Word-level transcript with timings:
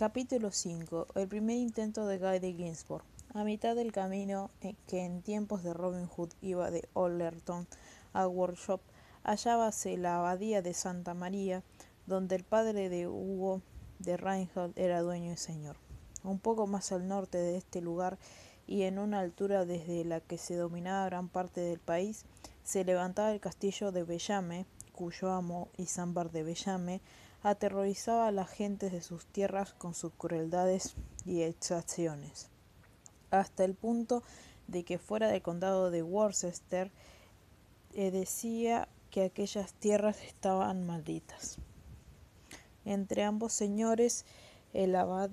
Capítulo 0.00 0.50
5. 0.50 1.08
El 1.14 1.28
primer 1.28 1.58
intento 1.58 2.06
de 2.06 2.16
Guy 2.16 2.38
de 2.38 2.54
Ginsburg. 2.54 3.04
A 3.34 3.44
mitad 3.44 3.76
del 3.76 3.92
camino 3.92 4.50
eh, 4.62 4.74
que 4.86 5.04
en 5.04 5.20
tiempos 5.20 5.62
de 5.62 5.74
Robin 5.74 6.06
Hood 6.06 6.30
iba 6.40 6.70
de 6.70 6.88
Ollerton 6.94 7.68
a 8.14 8.26
Workshop, 8.26 8.80
hallábase 9.24 9.98
la 9.98 10.16
abadía 10.16 10.62
de 10.62 10.72
Santa 10.72 11.12
María, 11.12 11.62
donde 12.06 12.36
el 12.36 12.44
padre 12.44 12.88
de 12.88 13.08
Hugo 13.08 13.60
de 13.98 14.16
Reinhold 14.16 14.72
era 14.78 15.02
dueño 15.02 15.34
y 15.34 15.36
señor. 15.36 15.76
Un 16.24 16.38
poco 16.38 16.66
más 16.66 16.92
al 16.92 17.06
norte 17.06 17.36
de 17.36 17.58
este 17.58 17.82
lugar 17.82 18.16
y 18.66 18.84
en 18.84 18.98
una 18.98 19.20
altura 19.20 19.66
desde 19.66 20.06
la 20.06 20.20
que 20.20 20.38
se 20.38 20.54
dominaba 20.54 21.04
gran 21.04 21.28
parte 21.28 21.60
del 21.60 21.78
país, 21.78 22.24
se 22.64 22.86
levantaba 22.86 23.32
el 23.32 23.40
castillo 23.40 23.92
de 23.92 24.04
Bellame, 24.04 24.64
cuyo 24.94 25.30
amo, 25.30 25.68
Isambar 25.76 26.30
de 26.30 26.42
Bellame, 26.42 27.02
aterrorizaba 27.42 28.28
a 28.28 28.32
las 28.32 28.50
gentes 28.50 28.92
de 28.92 29.02
sus 29.02 29.26
tierras 29.26 29.72
con 29.72 29.94
sus 29.94 30.12
crueldades 30.12 30.94
y 31.24 31.42
exacciones, 31.42 32.48
hasta 33.30 33.64
el 33.64 33.74
punto 33.74 34.22
de 34.68 34.84
que 34.84 34.98
fuera 34.98 35.28
del 35.28 35.42
condado 35.42 35.90
de 35.90 36.02
Worcester 36.02 36.90
eh, 37.94 38.10
decía 38.10 38.88
que 39.10 39.24
aquellas 39.24 39.72
tierras 39.74 40.22
estaban 40.22 40.86
malditas. 40.86 41.58
Entre 42.84 43.24
ambos 43.24 43.52
señores, 43.52 44.24
el 44.72 44.94
abad 44.94 45.30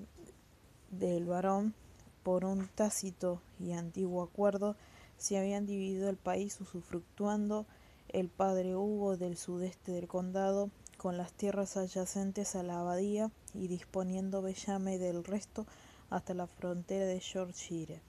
del 0.90 1.26
varón, 1.26 1.74
por 2.22 2.44
un 2.44 2.68
tácito 2.68 3.40
y 3.60 3.72
antiguo 3.72 4.22
acuerdo, 4.22 4.76
se 5.16 5.38
habían 5.38 5.66
dividido 5.66 6.08
el 6.08 6.16
país 6.16 6.60
usufructuando 6.60 7.66
el 8.08 8.28
padre 8.28 8.76
Hugo 8.76 9.16
del 9.16 9.36
sudeste 9.36 9.92
del 9.92 10.08
condado 10.08 10.70
con 10.98 11.16
las 11.16 11.32
tierras 11.32 11.76
adyacentes 11.76 12.56
a 12.56 12.64
la 12.64 12.80
abadía 12.80 13.30
y 13.54 13.68
disponiendo 13.68 14.42
Bellame 14.42 14.98
del 14.98 15.24
resto 15.24 15.64
hasta 16.10 16.34
la 16.34 16.48
frontera 16.48 17.06
de 17.06 17.20
Yorkshire, 17.20 18.02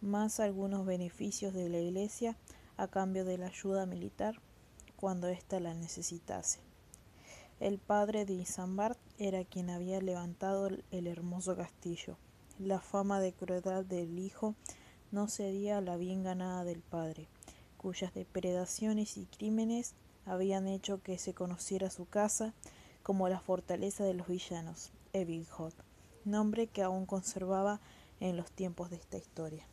más 0.00 0.40
algunos 0.40 0.86
beneficios 0.86 1.52
de 1.52 1.68
la 1.68 1.78
Iglesia 1.78 2.36
a 2.78 2.88
cambio 2.88 3.24
de 3.26 3.36
la 3.36 3.48
ayuda 3.48 3.84
militar 3.84 4.40
cuando 4.96 5.28
ésta 5.28 5.60
la 5.60 5.74
necesitase. 5.74 6.60
El 7.60 7.78
padre 7.78 8.24
de 8.24 8.32
Isambard 8.32 8.96
era 9.18 9.44
quien 9.44 9.68
había 9.68 10.00
levantado 10.00 10.68
el 10.90 11.06
hermoso 11.06 11.54
castillo. 11.54 12.16
La 12.58 12.80
fama 12.80 13.20
de 13.20 13.34
crueldad 13.34 13.84
del 13.84 14.18
hijo 14.18 14.54
no 15.12 15.28
cedía 15.28 15.78
a 15.78 15.80
la 15.82 15.96
bien 15.96 16.22
ganada 16.22 16.64
del 16.64 16.80
padre, 16.80 17.28
cuyas 17.76 18.14
depredaciones 18.14 19.18
y 19.18 19.26
crímenes 19.26 19.94
habían 20.26 20.68
hecho 20.68 21.02
que 21.02 21.18
se 21.18 21.32
conociera 21.32 21.88
su 21.90 22.06
casa 22.06 22.52
como 23.02 23.28
la 23.28 23.40
fortaleza 23.40 24.04
de 24.04 24.14
los 24.14 24.26
villanos, 24.26 24.90
Evilhot, 25.12 25.74
nombre 26.24 26.66
que 26.66 26.82
aún 26.82 27.06
conservaba 27.06 27.80
en 28.20 28.36
los 28.36 28.50
tiempos 28.50 28.90
de 28.90 28.96
esta 28.96 29.16
historia. 29.16 29.66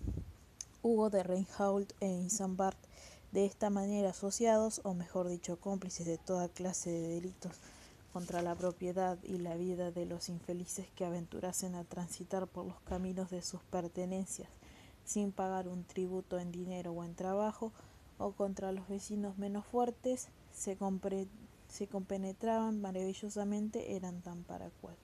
Hugo 0.82 1.10
de 1.10 1.24
Reinhold 1.24 1.94
e 2.00 2.12
Isambard, 2.12 2.78
de 3.32 3.46
esta 3.46 3.70
manera 3.70 4.12
asociados, 4.12 4.82
o 4.84 4.94
mejor 4.94 5.28
dicho, 5.28 5.60
cómplices 5.60 6.06
de 6.06 6.18
toda 6.18 6.50
clase 6.50 6.92
de 6.92 7.08
delitos 7.08 7.60
contra 8.14 8.42
la 8.42 8.56
propiedad 8.56 9.18
y 9.24 9.40
la 9.40 9.56
vida 9.56 9.92
de 9.92 10.06
los 10.06 10.30
infelices 10.30 10.88
que 10.96 11.04
aventurasen 11.04 11.74
a 11.74 11.84
transitar 11.84 12.48
por 12.48 12.66
los 12.66 12.80
caminos 12.82 13.32
de 13.32 13.42
sus 13.42 13.62
pertenencias 13.64 14.50
sin 15.06 15.32
pagar 15.32 15.68
un 15.68 15.84
tributo 15.84 16.40
en 16.40 16.52
dinero 16.52 16.92
o 16.92 17.04
en 17.04 17.16
trabajo, 17.16 17.72
o 18.18 18.32
contra 18.32 18.72
los 18.72 18.88
vecinos 18.88 19.38
menos 19.38 19.66
fuertes, 19.66 20.30
se, 20.54 20.78
se 21.68 21.88
compenetraban 21.88 22.80
maravillosamente, 22.80 23.96
eran 23.96 24.22
tan 24.22 24.44
para 24.44 24.70
cual. 24.82 24.96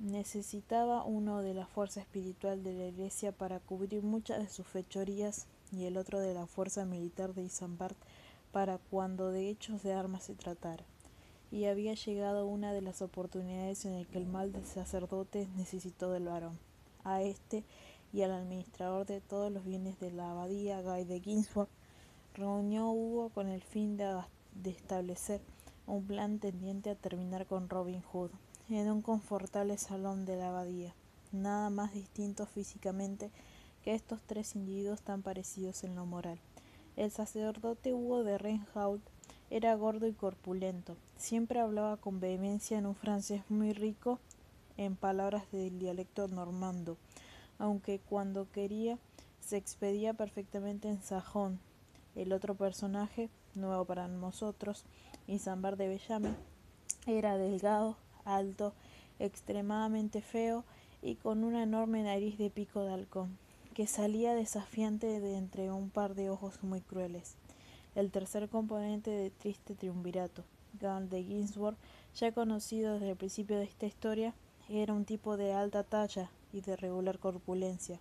Necesitaba 0.00 1.04
uno 1.04 1.40
de 1.42 1.54
la 1.54 1.66
fuerza 1.66 2.00
espiritual 2.00 2.64
de 2.64 2.72
la 2.72 2.86
Iglesia 2.86 3.32
para 3.32 3.60
cubrir 3.60 4.02
muchas 4.02 4.40
de 4.40 4.48
sus 4.48 4.66
fechorías 4.66 5.46
y 5.70 5.84
el 5.84 5.96
otro 5.96 6.18
de 6.20 6.34
la 6.34 6.46
fuerza 6.46 6.84
militar 6.84 7.34
de 7.34 7.44
Isambard 7.44 7.96
para 8.52 8.78
cuando 8.78 9.30
de 9.30 9.48
hechos 9.48 9.82
de 9.82 9.92
armas 9.92 10.24
se 10.24 10.34
tratara. 10.34 10.84
Y 11.50 11.66
había 11.66 11.94
llegado 11.94 12.46
una 12.46 12.72
de 12.72 12.82
las 12.82 13.02
oportunidades 13.02 13.84
en 13.84 13.92
el 13.92 14.06
que 14.06 14.18
el 14.18 14.26
mal 14.26 14.52
del 14.52 14.64
sacerdote 14.64 15.48
necesitó 15.56 16.10
del 16.10 16.26
varón. 16.26 16.58
A 17.04 17.22
este 17.22 17.64
y 18.12 18.22
al 18.22 18.32
administrador 18.32 19.06
de 19.06 19.20
todos 19.20 19.52
los 19.52 19.64
bienes 19.64 19.98
de 20.00 20.10
la 20.10 20.30
abadía, 20.30 20.82
Guy 20.82 21.04
de 21.04 21.20
Ginsburg, 21.20 21.68
reunió 22.34 22.90
Hugo 22.90 23.28
con 23.28 23.48
el 23.48 23.62
fin 23.62 23.96
de, 23.96 24.20
establecer 24.64 25.40
un 25.86 26.04
plan 26.04 26.40
tendiente 26.40 26.90
a 26.90 26.96
terminar 26.96 27.46
con 27.46 27.68
Robin 27.68 28.02
Hood 28.02 28.30
en 28.68 28.90
un 28.90 29.02
confortable 29.02 29.78
salón 29.78 30.24
de 30.24 30.36
la 30.36 30.48
abadía, 30.48 30.94
nada 31.30 31.70
más 31.70 31.94
distinto 31.94 32.46
físicamente 32.46 33.30
que 33.84 33.94
estos 33.94 34.20
tres 34.26 34.56
individuos 34.56 35.02
tan 35.02 35.22
parecidos 35.22 35.84
en 35.84 35.94
lo 35.94 36.06
moral. 36.06 36.40
El 36.96 37.12
sacerdote 37.12 37.92
Hugo 37.92 38.24
de 38.24 38.38
Reinhold 38.38 39.02
era 39.50 39.74
gordo 39.76 40.08
y 40.08 40.12
corpulento, 40.12 40.96
siempre 41.16 41.60
hablaba 41.60 41.98
con 41.98 42.18
vehemencia 42.18 42.78
en 42.78 42.86
un 42.86 42.96
francés 42.96 43.42
muy 43.48 43.72
rico 43.72 44.18
en 44.76 44.96
palabras 44.96 45.44
del 45.52 45.78
dialecto 45.78 46.26
normando, 46.26 46.96
aunque 47.58 48.00
cuando 48.00 48.50
quería 48.50 48.98
se 49.38 49.56
expedía 49.56 50.14
perfectamente 50.14 50.88
en 50.88 51.00
sajón, 51.00 51.60
el 52.16 52.32
otro 52.32 52.54
personaje, 52.54 53.28
nuevo 53.54 53.84
para 53.84 54.08
nosotros, 54.08 54.84
Isambar 55.26 55.76
de 55.76 55.88
Bellame, 55.88 56.34
era 57.06 57.36
delgado, 57.36 57.96
alto, 58.24 58.72
extremadamente 59.18 60.20
feo 60.20 60.64
y 61.02 61.16
con 61.16 61.44
una 61.44 61.62
enorme 61.62 62.02
nariz 62.02 62.38
de 62.38 62.50
pico 62.50 62.82
de 62.82 62.92
halcón, 62.92 63.36
que 63.74 63.86
salía 63.86 64.34
desafiante 64.34 65.20
de 65.20 65.36
entre 65.36 65.70
un 65.70 65.90
par 65.90 66.14
de 66.14 66.30
ojos 66.30 66.62
muy 66.62 66.80
crueles. 66.80 67.34
El 67.94 68.10
tercer 68.10 68.48
componente 68.48 69.10
de 69.10 69.30
triste 69.30 69.74
triunvirato, 69.74 70.44
Gaunt 70.80 71.10
de 71.10 71.22
Ginsburg, 71.22 71.76
ya 72.14 72.32
conocido 72.32 72.94
desde 72.94 73.10
el 73.10 73.16
principio 73.16 73.56
de 73.58 73.64
esta 73.64 73.86
historia, 73.86 74.34
era 74.68 74.94
un 74.94 75.04
tipo 75.04 75.36
de 75.36 75.52
alta 75.52 75.82
talla 75.82 76.30
y 76.52 76.60
de 76.60 76.76
regular 76.76 77.18
corpulencia, 77.18 78.00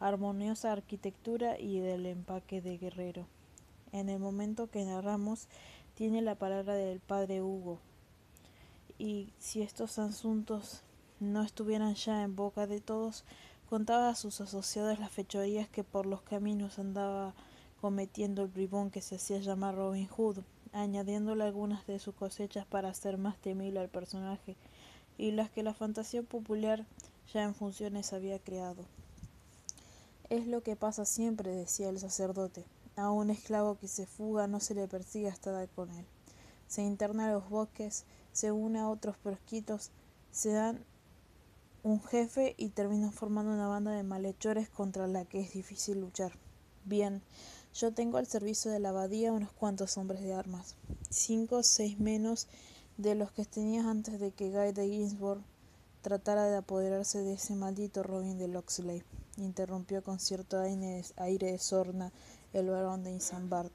armoniosa 0.00 0.72
arquitectura 0.72 1.58
y 1.58 1.80
del 1.80 2.06
empaque 2.06 2.60
de 2.60 2.78
guerrero 2.78 3.26
en 3.94 4.08
el 4.08 4.18
momento 4.18 4.68
que 4.68 4.84
narramos 4.84 5.46
tiene 5.94 6.20
la 6.20 6.34
palabra 6.34 6.74
del 6.74 6.98
padre 6.98 7.42
Hugo. 7.42 7.78
Y 8.98 9.32
si 9.38 9.62
estos 9.62 10.00
asuntos 10.00 10.82
no 11.20 11.42
estuvieran 11.42 11.94
ya 11.94 12.24
en 12.24 12.34
boca 12.34 12.66
de 12.66 12.80
todos, 12.80 13.24
contaba 13.70 14.08
a 14.08 14.16
sus 14.16 14.40
asociados 14.40 14.98
las 14.98 15.12
fechorías 15.12 15.68
que 15.68 15.84
por 15.84 16.06
los 16.06 16.22
caminos 16.22 16.80
andaba 16.80 17.34
cometiendo 17.80 18.42
el 18.42 18.48
bribón 18.48 18.90
que 18.90 19.00
se 19.00 19.14
hacía 19.14 19.38
llamar 19.38 19.76
Robin 19.76 20.08
Hood, 20.08 20.38
añadiéndole 20.72 21.44
algunas 21.44 21.86
de 21.86 22.00
sus 22.00 22.16
cosechas 22.16 22.66
para 22.66 22.88
hacer 22.88 23.16
más 23.16 23.38
temible 23.38 23.78
al 23.78 23.88
personaje, 23.88 24.56
y 25.18 25.30
las 25.30 25.50
que 25.50 25.62
la 25.62 25.72
fantasía 25.72 26.24
popular 26.24 26.84
ya 27.32 27.44
en 27.44 27.54
funciones 27.54 28.12
había 28.12 28.40
creado. 28.40 28.84
Es 30.30 30.48
lo 30.48 30.62
que 30.64 30.74
pasa 30.74 31.04
siempre, 31.04 31.54
decía 31.54 31.90
el 31.90 32.00
sacerdote. 32.00 32.64
A 32.96 33.10
un 33.10 33.30
esclavo 33.30 33.76
que 33.78 33.88
se 33.88 34.06
fuga 34.06 34.46
no 34.46 34.60
se 34.60 34.74
le 34.74 34.86
persigue 34.86 35.28
hasta 35.28 35.50
dar 35.50 35.68
con 35.68 35.90
él. 35.90 36.06
Se 36.68 36.82
interna 36.82 37.28
a 37.28 37.32
los 37.32 37.48
bosques, 37.48 38.04
se 38.32 38.52
une 38.52 38.78
a 38.78 38.88
otros 38.88 39.16
prosquitos, 39.16 39.90
se 40.30 40.52
dan 40.52 40.84
un 41.82 42.02
jefe 42.02 42.54
y 42.56 42.70
terminan 42.70 43.12
formando 43.12 43.52
una 43.52 43.68
banda 43.68 43.90
de 43.90 44.02
malhechores 44.02 44.68
contra 44.70 45.06
la 45.06 45.24
que 45.24 45.40
es 45.40 45.52
difícil 45.52 46.00
luchar. 46.00 46.32
Bien, 46.84 47.22
yo 47.74 47.92
tengo 47.92 48.18
al 48.18 48.26
servicio 48.26 48.70
de 48.70 48.78
la 48.78 48.90
abadía 48.90 49.32
unos 49.32 49.52
cuantos 49.52 49.98
hombres 49.98 50.22
de 50.22 50.32
armas, 50.32 50.76
cinco 51.10 51.56
o 51.56 51.62
seis 51.62 51.98
menos 51.98 52.46
de 52.96 53.14
los 53.14 53.32
que 53.32 53.44
tenías 53.44 53.86
antes 53.86 54.20
de 54.20 54.30
que 54.30 54.50
Guy 54.50 54.72
de 54.72 54.88
Ginsburg 54.88 55.42
tratara 56.02 56.46
de 56.46 56.56
apoderarse 56.56 57.22
de 57.22 57.32
ese 57.32 57.54
maldito 57.54 58.02
Robin 58.02 58.38
de 58.38 58.48
Loxley, 58.48 59.02
interrumpió 59.36 60.02
con 60.04 60.20
cierto 60.20 60.60
aire 60.60 61.52
de 61.52 61.58
sorna 61.58 62.12
el 62.54 62.70
varón 62.70 63.04
de 63.04 63.12
Isambard. 63.12 63.70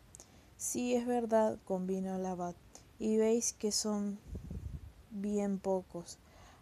Sí, 0.58 0.94
es 0.96 1.06
verdad, 1.06 1.60
convino 1.66 2.16
el 2.16 2.26
abad, 2.26 2.56
y 2.98 3.18
veis 3.18 3.54
que 3.54 3.72
son 3.72 4.20
bien 5.12 5.60
pocos. 5.60 6.18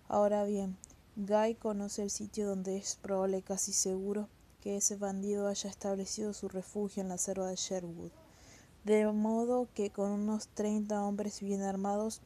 Ahora 0.08 0.44
bien, 0.44 0.78
Guy 1.16 1.56
conoce 1.56 2.04
el 2.04 2.12
sitio 2.12 2.48
donde 2.48 2.78
es 2.78 2.96
probable 2.96 3.42
casi 3.42 3.74
seguro 3.74 4.30
que 4.62 4.78
ese 4.78 4.98
bandido 4.98 5.48
haya 5.48 5.70
establecido 5.70 6.34
su 6.34 6.48
refugio 6.48 7.02
en 7.02 7.10
la 7.10 7.18
selva 7.18 7.48
de 7.48 7.56
Sherwood. 7.56 8.12
De 8.84 9.06
modo 9.12 9.68
que 9.74 9.90
con 9.92 10.12
unos 10.12 10.48
treinta 10.48 11.04
hombres 11.04 11.42
bien 11.42 11.62
armados 11.62 12.22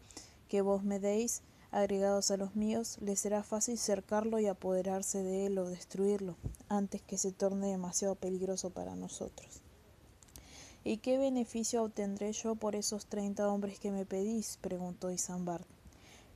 que 0.48 0.62
vos 0.62 0.84
me 0.84 1.00
deis, 1.00 1.42
agregados 1.72 2.32
a 2.32 2.38
los 2.38 2.56
míos, 2.56 2.98
le 3.02 3.16
será 3.16 3.44
fácil 3.44 3.78
cercarlo 3.78 4.40
y 4.40 4.48
apoderarse 4.48 5.24
de 5.24 5.46
él 5.46 5.58
o 5.58 5.70
destruirlo, 5.70 6.36
antes 6.68 7.02
que 7.02 7.18
se 7.18 7.32
torne 7.32 7.68
demasiado 7.68 8.16
peligroso 8.16 8.70
para 8.72 8.96
nosotros. 8.96 9.62
¿Y 10.84 10.98
qué 10.98 11.20
beneficio 11.20 11.84
obtendré 11.84 12.34
yo 12.34 12.56
por 12.56 12.76
esos 12.76 13.06
treinta 13.06 13.48
hombres 13.48 13.80
que 13.80 13.92
me 13.92 14.04
pedís? 14.04 14.58
preguntó 14.62 15.12
Isambard. 15.12 15.64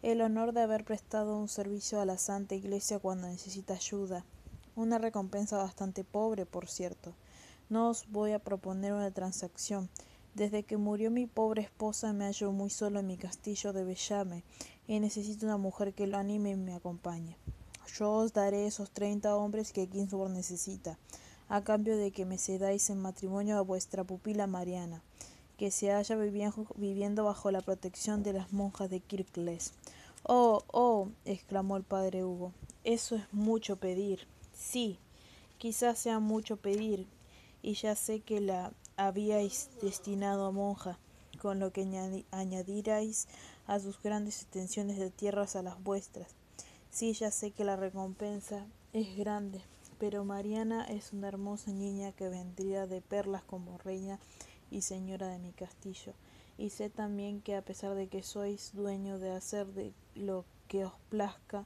el 0.03 0.21
honor 0.21 0.53
de 0.53 0.61
haber 0.61 0.85
prestado 0.85 1.35
un 1.35 1.47
servicio 1.47 1.99
a 1.99 2.05
la 2.05 2.19
Santa 2.19 2.53
Iglesia 2.53 2.99
cuando 2.99 3.27
necesita 3.27 3.73
ayuda. 3.73 4.23
Una 4.75 4.99
recompensa 4.99 5.57
bastante 5.57 6.03
pobre, 6.03 6.45
por 6.45 6.67
cierto. 6.67 7.15
No 7.69 7.89
os 7.89 8.07
voy 8.11 8.33
a 8.33 8.39
proponer 8.39 8.93
una 8.93 9.09
transacción. 9.09 9.89
Desde 10.35 10.61
que 10.61 10.77
murió 10.77 11.09
mi 11.09 11.25
pobre 11.25 11.63
esposa 11.63 12.13
me 12.13 12.25
hallo 12.25 12.51
muy 12.51 12.69
solo 12.69 12.99
en 12.99 13.07
mi 13.07 13.17
castillo 13.17 13.73
de 13.73 13.83
Bellame 13.83 14.43
y 14.85 14.99
necesito 14.99 15.47
una 15.47 15.57
mujer 15.57 15.95
que 15.95 16.05
lo 16.05 16.17
anime 16.17 16.51
y 16.51 16.55
me 16.55 16.75
acompañe. 16.75 17.35
Yo 17.97 18.11
os 18.11 18.31
daré 18.31 18.67
esos 18.67 18.91
treinta 18.91 19.35
hombres 19.35 19.73
que 19.73 19.87
Ginsburg 19.87 20.29
necesita, 20.29 20.99
a 21.49 21.63
cambio 21.63 21.97
de 21.97 22.11
que 22.11 22.25
me 22.25 22.37
cedáis 22.37 22.89
en 22.89 22.99
matrimonio 22.99 23.57
a 23.57 23.61
vuestra 23.61 24.03
pupila 24.03 24.47
Mariana, 24.47 25.01
que 25.57 25.71
se 25.71 25.91
halla 25.91 26.15
viviendo 26.15 27.23
bajo 27.23 27.51
la 27.51 27.61
protección 27.61 28.23
de 28.23 28.33
las 28.33 28.51
monjas 28.51 28.89
de 28.89 28.99
Kirkles. 28.99 29.73
Oh, 30.23 30.63
oh, 30.67 31.09
exclamó 31.23 31.77
el 31.77 31.83
padre 31.83 32.23
Hugo, 32.23 32.51
eso 32.83 33.15
es 33.15 33.23
mucho 33.31 33.75
pedir. 33.77 34.27
Sí, 34.53 34.99
quizás 35.57 35.99
sea 35.99 36.19
mucho 36.19 36.57
pedir, 36.57 37.07
y 37.61 37.73
ya 37.73 37.95
sé 37.95 38.21
que 38.21 38.41
la 38.41 38.73
habíais 38.97 39.69
destinado 39.81 40.45
a 40.45 40.51
monja, 40.51 40.97
con 41.41 41.59
lo 41.59 41.71
que 41.71 41.85
añadiráis 42.31 43.27
a 43.67 43.79
sus 43.79 44.01
grandes 44.01 44.41
extensiones 44.41 44.97
de 44.97 45.11
tierras 45.11 45.55
a 45.55 45.61
las 45.61 45.81
vuestras. 45.83 46.29
Sí, 46.89 47.13
ya 47.13 47.29
sé 47.29 47.51
que 47.51 47.65
la 47.65 47.75
recompensa 47.75 48.65
es 48.93 49.17
grande, 49.17 49.61
pero 49.97 50.25
Mariana 50.25 50.85
es 50.85 51.13
una 51.13 51.27
hermosa 51.27 51.71
niña 51.71 52.11
que 52.11 52.29
vendría 52.29 52.87
de 52.87 53.01
perlas 53.01 53.43
como 53.43 53.77
reina 53.77 54.19
y 54.71 54.81
señora 54.81 55.27
de 55.27 55.39
mi 55.39 55.51
castillo. 55.51 56.13
Y 56.57 56.69
sé 56.69 56.89
también 56.89 57.41
que 57.41 57.55
a 57.55 57.61
pesar 57.61 57.95
de 57.95 58.07
que 58.07 58.23
sois 58.23 58.71
dueño 58.73 59.19
de 59.19 59.31
hacer 59.31 59.67
de 59.67 59.93
lo 60.15 60.45
que 60.67 60.85
os 60.85 60.93
plazca, 61.09 61.65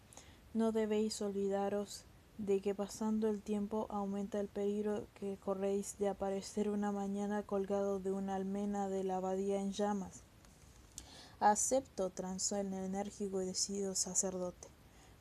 no 0.53 0.71
debéis 0.71 1.21
olvidaros 1.21 2.05
de 2.39 2.61
que 2.61 2.73
pasando 2.73 3.27
el 3.27 3.41
tiempo 3.41 3.85
aumenta 3.89 4.39
el 4.39 4.47
peligro 4.47 5.07
que 5.13 5.37
corréis 5.37 5.97
de 5.99 6.07
aparecer 6.07 6.69
una 6.69 6.91
mañana 6.91 7.43
colgado 7.43 7.99
de 7.99 8.11
una 8.11 8.35
almena 8.35 8.87
de 8.87 9.03
la 9.03 9.17
abadía 9.17 9.59
en 9.61 9.73
llamas. 9.73 10.23
Acepto, 11.41 12.09
transó 12.09 12.55
el 12.55 12.73
enérgico 12.73 13.41
y 13.41 13.45
decidido 13.45 13.93
sacerdote, 13.93 14.69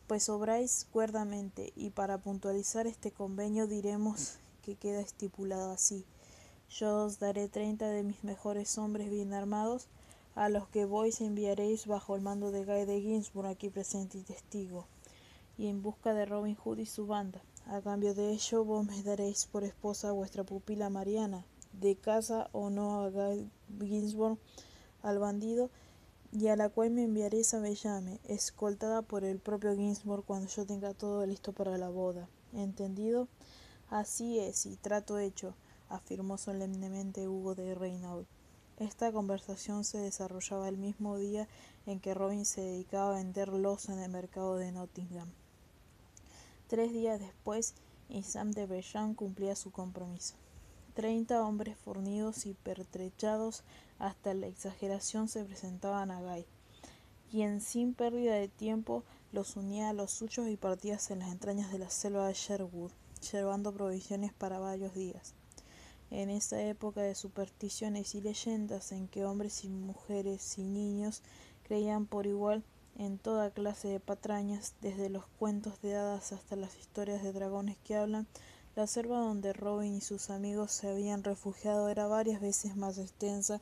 pues 0.09 0.29
obráis 0.29 0.89
cuerdamente, 0.91 1.73
y 1.77 1.91
para 1.91 2.19
puntualizar 2.19 2.89
este 2.89 3.13
convenio 3.13 3.69
diremos 3.69 4.39
que 4.63 4.75
queda 4.75 5.01
estipulado 5.01 5.71
así. 5.71 6.05
Yo 6.71 7.05
os 7.05 7.21
daré 7.21 7.49
treinta 7.49 7.89
de 7.89 8.03
mis 8.03 8.25
mejores 8.25 8.77
hombres 8.79 9.11
bien 9.11 9.33
armados, 9.33 9.87
a 10.35 10.49
los 10.49 10.67
que 10.69 10.87
vos 10.87 11.21
enviaréis 11.21 11.87
bajo 11.87 12.17
el 12.17 12.23
mando 12.23 12.51
de 12.51 12.65
Guy 12.65 12.85
de 12.87 13.01
Ginsburg 13.01 13.47
aquí 13.47 13.71
presente 13.71 14.19
y 14.19 14.23
testigo 14.23 14.87
y 15.59 15.67
en 15.67 15.83
busca 15.83 16.15
de 16.15 16.25
Robin 16.25 16.55
Hood 16.55 16.79
y 16.79 16.87
su 16.87 17.07
banda. 17.07 17.43
A 17.67 17.83
cambio 17.83 18.15
de 18.15 18.31
ello, 18.31 18.65
vos 18.65 18.87
me 18.87 19.03
daréis 19.03 19.47
por 19.47 19.65
esposa 19.65 20.09
a 20.09 20.13
vuestra 20.13 20.45
pupila 20.45 20.89
Mariana, 20.89 21.45
de 21.73 21.97
casa 21.97 22.49
o 22.53 22.71
no 22.71 23.03
a 23.03 23.11
Ginsburg, 23.79 24.39
al 25.03 25.19
bandido, 25.19 25.71
y 26.33 26.49
a 26.49 26.57
la 26.57 26.69
cual 26.69 26.91
me 26.91 27.05
enviaréis 27.05 27.55
a 27.55 27.61
Bellame, 27.61 28.21
escoltada 28.25 29.03
por 29.03 29.25
el 29.25 29.39
propio 29.39 29.75
Ginsburg 29.75 30.25
cuando 30.25 30.49
yo 30.49 30.67
tenga 30.67 30.95
todo 30.95 31.25
listo 31.25 31.53
para 31.53 31.79
la 31.79 31.89
boda. 31.89 32.29
¿Entendido? 32.53 33.29
Así 33.89 34.39
es, 34.39 34.67
y 34.67 34.77
trato 34.77 35.19
hecho, 35.19 35.55
afirmó 35.89 36.37
solemnemente 36.37 37.29
Hugo 37.29 37.55
de 37.55 37.75
Reinaud. 37.75 38.27
Esta 38.79 39.11
conversación 39.11 39.85
se 39.85 39.99
desarrollaba 39.99 40.69
el 40.69 40.77
mismo 40.77 41.17
día 41.17 41.49
en 41.87 41.99
que 41.99 42.15
Robin 42.15 42.45
se 42.45 42.61
dedicaba 42.61 43.11
a 43.11 43.19
vender 43.19 43.49
losa 43.49 43.93
en 43.93 44.01
el 44.01 44.11
mercado 44.11 44.57
de 44.57 44.71
Nottingham. 44.71 45.33
Tres 46.69 46.93
días 46.93 47.19
después, 47.19 47.75
Isam 48.09 48.53
de 48.53 48.67
Bellan 48.67 49.15
cumplía 49.15 49.57
su 49.57 49.73
compromiso. 49.73 50.35
Treinta 50.99 51.47
hombres 51.47 51.79
fornidos 51.79 52.45
y 52.45 52.55
pertrechados 52.55 53.63
hasta 54.01 54.35
la 54.35 54.49
exageración 54.49 55.29
se 55.29 55.45
presentaban 55.45 56.11
a 56.11 56.21
Guy, 56.21 56.45
quien 57.31 57.61
sin 57.61 57.95
pérdida 57.95 58.35
de 58.35 58.49
tiempo 58.49 59.05
los 59.31 59.55
unía 59.55 59.91
a 59.91 59.93
los 59.93 60.11
suyos 60.11 60.49
y 60.49 60.57
partía 60.57 60.97
hacia 60.97 61.15
las 61.15 61.31
entrañas 61.31 61.71
de 61.71 61.79
la 61.79 61.89
selva 61.89 62.27
de 62.27 62.35
Sherwood, 62.35 62.91
llevando 63.31 63.73
provisiones 63.73 64.33
para 64.33 64.59
varios 64.59 64.93
días. 64.93 65.35
En 66.11 66.31
esa 66.31 66.61
época 66.63 67.01
de 67.03 67.15
supersticiones 67.15 68.17
y 68.17 68.21
leyendas 68.21 68.91
en 68.91 69.07
que 69.07 69.25
hombres 69.25 69.63
y 69.63 69.69
mujeres 69.69 70.59
y 70.59 70.65
niños 70.65 71.23
creían 71.63 72.07
por 72.07 72.27
igual 72.27 72.65
en 72.97 73.19
toda 73.19 73.53
clase 73.53 73.87
de 73.87 74.01
patrañas, 74.01 74.75
desde 74.81 75.11
los 75.11 75.29
cuentos 75.39 75.81
de 75.81 75.95
hadas 75.95 76.33
hasta 76.33 76.57
las 76.57 76.77
historias 76.77 77.23
de 77.23 77.33
dragones 77.33 77.77
que 77.85 77.95
hablan, 77.95 78.27
la 78.79 78.87
selva 78.87 79.19
donde 79.19 79.53
Robin 79.53 79.97
y 79.97 80.01
sus 80.01 80.31
amigos 80.31 80.71
se 80.71 80.89
habían 80.89 81.25
refugiado 81.25 81.89
era 81.89 82.07
varias 82.07 82.41
veces 82.41 82.77
más 82.77 82.97
extensa 82.99 83.61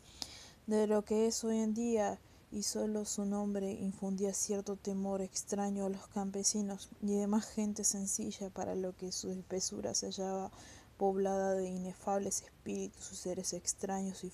de 0.67 0.87
lo 0.87 1.07
que 1.07 1.27
es 1.27 1.43
hoy 1.43 1.57
en 1.57 1.73
día 1.73 2.19
y 2.53 2.65
solo 2.65 3.07
su 3.07 3.25
nombre 3.25 3.73
infundía 3.73 4.35
cierto 4.35 4.77
temor 4.77 5.23
extraño 5.23 5.87
a 5.87 5.89
los 5.89 6.07
campesinos 6.09 6.91
y 7.01 7.15
demás 7.15 7.47
gente 7.47 7.83
sencilla 7.83 8.51
para 8.51 8.75
lo 8.75 8.95
que 8.95 9.11
su 9.11 9.31
espesura 9.31 9.95
se 9.95 10.09
hallaba 10.09 10.51
poblada 10.99 11.55
de 11.55 11.67
inefables 11.67 12.43
espíritus 12.43 13.11
y 13.11 13.17
seres 13.17 13.55
extraños 13.55 14.23
y 14.23 14.31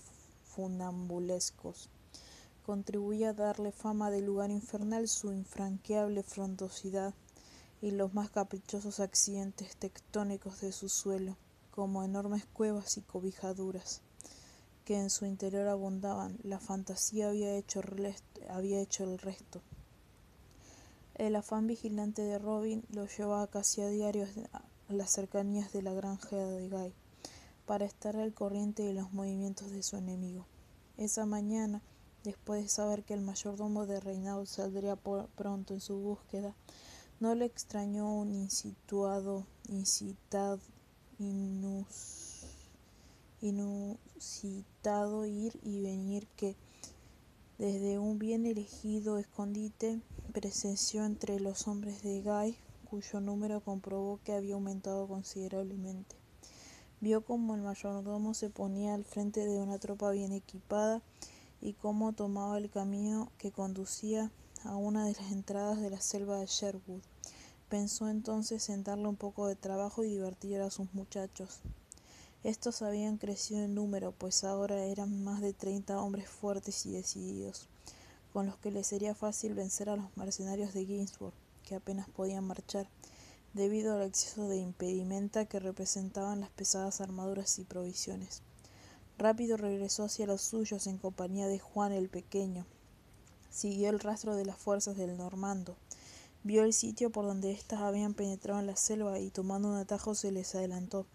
funambulescos. 0.46 1.90
Contribuía 2.66 3.28
a 3.28 3.34
darle 3.34 3.70
fama 3.70 4.10
de 4.10 4.20
lugar 4.20 4.50
infernal 4.50 5.06
su 5.06 5.30
infranqueable 5.30 6.24
frondosidad 6.24 7.14
y 7.82 7.90
los 7.90 8.14
más 8.14 8.30
caprichosos 8.30 9.00
accidentes 9.00 9.76
tectónicos 9.76 10.60
de 10.60 10.70
su 10.70 10.88
suelo, 10.88 11.36
como 11.72 12.04
enormes 12.04 12.46
cuevas 12.46 12.96
y 12.96 13.00
cobijaduras, 13.00 14.02
que 14.84 14.96
en 14.96 15.10
su 15.10 15.26
interior 15.26 15.66
abundaban. 15.66 16.38
La 16.44 16.60
fantasía 16.60 17.28
había 17.28 17.56
hecho, 17.56 17.80
el 17.80 19.18
resto. 19.18 19.60
El 21.16 21.34
afán 21.34 21.66
vigilante 21.66 22.22
de 22.22 22.38
Robin 22.38 22.84
lo 22.90 23.06
llevaba 23.06 23.48
casi 23.48 23.82
a 23.82 23.88
diario 23.88 24.28
a 24.52 24.92
las 24.92 25.10
cercanías 25.10 25.72
de 25.72 25.82
la 25.82 25.92
granja 25.92 26.36
de 26.36 26.68
Guy, 26.68 26.94
para 27.66 27.84
estar 27.84 28.16
al 28.16 28.32
corriente 28.32 28.84
de 28.84 28.92
los 28.92 29.12
movimientos 29.12 29.72
de 29.72 29.82
su 29.82 29.96
enemigo. 29.96 30.46
Esa 30.98 31.26
mañana, 31.26 31.82
después 32.22 32.62
de 32.62 32.68
saber 32.68 33.02
que 33.02 33.14
el 33.14 33.22
mayordomo 33.22 33.86
de 33.86 33.98
Reinaud 33.98 34.46
saldría 34.46 34.94
pronto 34.94 35.74
en 35.74 35.80
su 35.80 35.96
búsqueda, 35.96 36.54
no 37.22 37.36
le 37.36 37.44
extrañó 37.44 38.12
un 38.12 38.34
incitado, 38.34 39.46
inusitado 43.40 45.26
ir 45.26 45.56
y 45.62 45.80
venir 45.80 46.26
que 46.34 46.56
desde 47.58 48.00
un 48.00 48.18
bien 48.18 48.44
elegido 48.44 49.18
escondite 49.18 50.00
presenció 50.32 51.04
entre 51.04 51.38
los 51.38 51.68
hombres 51.68 52.02
de 52.02 52.22
Guy, 52.22 52.56
cuyo 52.90 53.20
número 53.20 53.60
comprobó 53.60 54.18
que 54.24 54.32
había 54.32 54.54
aumentado 54.54 55.06
considerablemente. 55.06 56.16
Vio 57.00 57.24
cómo 57.24 57.54
el 57.54 57.62
mayordomo 57.62 58.34
se 58.34 58.50
ponía 58.50 58.94
al 58.94 59.04
frente 59.04 59.46
de 59.46 59.60
una 59.60 59.78
tropa 59.78 60.10
bien 60.10 60.32
equipada 60.32 61.00
y 61.60 61.74
cómo 61.74 62.14
tomaba 62.14 62.58
el 62.58 62.68
camino 62.68 63.30
que 63.38 63.52
conducía 63.52 64.32
a 64.64 64.74
una 64.74 65.06
de 65.06 65.12
las 65.12 65.30
entradas 65.30 65.80
de 65.80 65.90
la 65.90 66.00
selva 66.00 66.38
de 66.38 66.46
Sherwood. 66.46 67.11
Pensó 67.72 68.10
entonces 68.10 68.68
en 68.68 68.84
darle 68.84 69.08
un 69.08 69.16
poco 69.16 69.46
de 69.46 69.56
trabajo 69.56 70.04
y 70.04 70.10
divertir 70.10 70.60
a 70.60 70.70
sus 70.70 70.92
muchachos. 70.92 71.60
Estos 72.44 72.82
habían 72.82 73.16
crecido 73.16 73.62
en 73.62 73.74
número, 73.74 74.12
pues 74.12 74.44
ahora 74.44 74.84
eran 74.84 75.24
más 75.24 75.40
de 75.40 75.54
treinta 75.54 75.98
hombres 76.02 76.28
fuertes 76.28 76.84
y 76.84 76.92
decididos, 76.92 77.70
con 78.34 78.44
los 78.44 78.58
que 78.58 78.70
le 78.70 78.84
sería 78.84 79.14
fácil 79.14 79.54
vencer 79.54 79.88
a 79.88 79.96
los 79.96 80.14
mercenarios 80.18 80.74
de 80.74 80.84
Ginsburg, 80.84 81.32
que 81.64 81.74
apenas 81.74 82.10
podían 82.10 82.44
marchar, 82.44 82.90
debido 83.54 83.94
al 83.94 84.02
exceso 84.02 84.48
de 84.48 84.58
impedimenta 84.58 85.46
que 85.46 85.58
representaban 85.58 86.40
las 86.40 86.50
pesadas 86.50 87.00
armaduras 87.00 87.58
y 87.58 87.64
provisiones. 87.64 88.42
Rápido 89.16 89.56
regresó 89.56 90.04
hacia 90.04 90.26
los 90.26 90.42
suyos 90.42 90.86
en 90.86 90.98
compañía 90.98 91.46
de 91.46 91.58
Juan 91.58 91.92
el 91.92 92.10
Pequeño. 92.10 92.66
Siguió 93.48 93.88
el 93.88 93.98
rastro 93.98 94.36
de 94.36 94.44
las 94.44 94.58
fuerzas 94.58 94.98
del 94.98 95.16
Normando. 95.16 95.78
Vio 96.44 96.64
el 96.64 96.72
sitio 96.72 97.10
por 97.10 97.24
donde 97.24 97.52
éstas 97.52 97.82
habían 97.82 98.14
penetrado 98.14 98.58
en 98.58 98.66
la 98.66 98.74
selva 98.74 99.20
y 99.20 99.30
tomando 99.30 99.68
un 99.68 99.76
atajo 99.76 100.16
se 100.16 100.32
les 100.32 100.56
adelantó. 100.56 101.06